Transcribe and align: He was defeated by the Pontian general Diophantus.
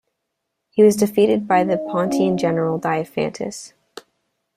He 0.71 0.81
was 0.81 0.95
defeated 0.95 1.47
by 1.47 1.63
the 1.63 1.77
Pontian 1.77 2.35
general 2.35 2.79
Diophantus. 2.79 3.73